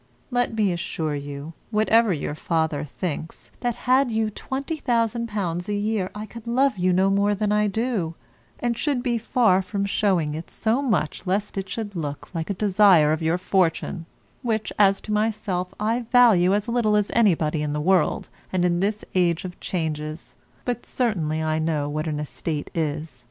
[0.31, 6.25] Let me assure you (whatever your father thinks) that had you £20,000 a year I
[6.25, 8.15] could love you no more than I do,
[8.59, 12.55] and should be far from showing it so much lest it should look like a
[12.55, 14.07] desire of your fortune,
[14.41, 18.79] which, as to myself, I value as little as anybody in the world, and in
[18.79, 23.19] this age of changes; but certainly I know what an estate is.